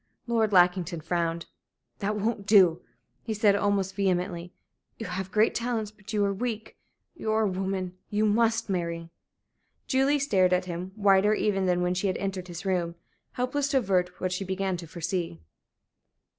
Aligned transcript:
Lord 0.25 0.51
Lackington 0.51 0.99
frowned. 0.99 1.45
"That 1.99 2.15
won't 2.15 2.47
do," 2.47 2.81
he 3.21 3.35
said, 3.35 3.55
almost 3.55 3.93
vehemently. 3.93 4.51
"You 4.97 5.05
have 5.05 5.29
great 5.31 5.53
talents, 5.53 5.91
but 5.91 6.11
you 6.11 6.25
are 6.25 6.33
weak 6.33 6.75
you 7.15 7.31
are 7.31 7.43
a 7.43 7.47
woman 7.47 7.95
you 8.09 8.25
must 8.25 8.67
marry." 8.67 9.11
Julie 9.85 10.17
stared 10.17 10.53
at 10.53 10.65
him, 10.65 10.91
whiter 10.95 11.35
even 11.35 11.67
than 11.67 11.83
when 11.83 11.93
she 11.93 12.07
had 12.07 12.17
entered 12.17 12.47
his 12.47 12.65
room 12.65 12.95
helpless 13.33 13.67
to 13.67 13.77
avert 13.77 14.19
what 14.19 14.31
she 14.31 14.43
began 14.43 14.75
to 14.77 14.87
foresee. 14.87 15.39